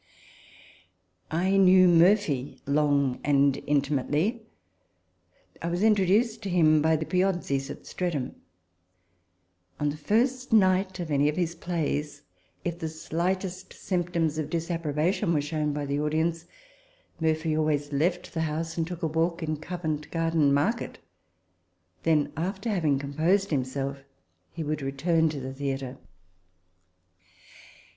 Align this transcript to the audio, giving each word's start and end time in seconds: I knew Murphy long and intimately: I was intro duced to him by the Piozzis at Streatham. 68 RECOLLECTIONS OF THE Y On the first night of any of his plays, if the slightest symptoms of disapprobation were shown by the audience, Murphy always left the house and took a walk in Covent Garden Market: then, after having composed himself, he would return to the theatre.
I 1.29 1.57
knew 1.57 1.87
Murphy 1.87 2.59
long 2.65 3.19
and 3.23 3.61
intimately: 3.67 4.41
I 5.61 5.67
was 5.67 5.83
intro 5.83 6.05
duced 6.07 6.41
to 6.41 6.49
him 6.49 6.81
by 6.81 6.95
the 6.95 7.05
Piozzis 7.05 7.69
at 7.69 7.85
Streatham. 7.85 8.29
68 9.77 9.77
RECOLLECTIONS 9.77 9.77
OF 9.77 9.77
THE 9.77 9.83
Y 9.83 9.85
On 9.85 9.89
the 9.91 10.25
first 10.35 10.53
night 10.53 10.99
of 10.99 11.11
any 11.11 11.29
of 11.29 11.35
his 11.35 11.53
plays, 11.53 12.23
if 12.65 12.79
the 12.79 12.89
slightest 12.89 13.73
symptoms 13.73 14.39
of 14.39 14.49
disapprobation 14.49 15.35
were 15.35 15.39
shown 15.41 15.71
by 15.71 15.85
the 15.85 15.99
audience, 15.99 16.47
Murphy 17.19 17.55
always 17.55 17.93
left 17.93 18.33
the 18.33 18.41
house 18.41 18.79
and 18.79 18.87
took 18.87 19.03
a 19.03 19.07
walk 19.07 19.43
in 19.43 19.57
Covent 19.57 20.09
Garden 20.09 20.51
Market: 20.51 20.97
then, 22.01 22.33
after 22.35 22.69
having 22.71 22.97
composed 22.97 23.51
himself, 23.51 23.99
he 24.51 24.63
would 24.63 24.81
return 24.81 25.29
to 25.29 25.39
the 25.39 25.53
theatre. 25.53 25.99